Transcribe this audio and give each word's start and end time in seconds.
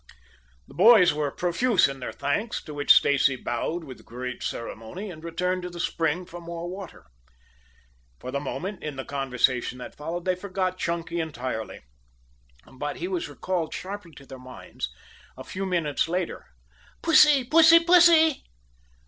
The 0.67 0.73
boys 0.73 1.13
were 1.13 1.29
profuse 1.29 1.87
in 1.87 1.99
their 1.99 2.11
thanks, 2.11 2.59
to 2.63 2.73
which 2.73 2.91
Stacy 2.91 3.35
bowed 3.35 3.83
with 3.83 4.03
great 4.03 4.41
ceremony 4.41 5.11
and 5.11 5.23
returned 5.23 5.61
to 5.61 5.69
the 5.69 5.79
spring 5.79 6.25
for 6.25 6.41
more 6.41 6.67
water. 6.67 7.05
For 8.19 8.31
the 8.31 8.39
moment, 8.39 8.81
in 8.81 8.95
the 8.95 9.05
conversation 9.05 9.77
that 9.77 9.93
followed, 9.93 10.25
they 10.25 10.33
forgot 10.33 10.79
Clunky 10.79 11.19
entirely. 11.21 11.81
But 12.65 12.95
he 12.95 13.07
was 13.07 13.29
recalled 13.29 13.75
sharply 13.75 14.13
to 14.13 14.25
their 14.25 14.39
minds 14.39 14.91
a 15.37 15.43
few 15.43 15.67
minutes 15.67 16.07
later. 16.07 16.47
"Pussy, 17.03 17.43
pussy, 17.43 17.79
pussy!" 17.83 18.43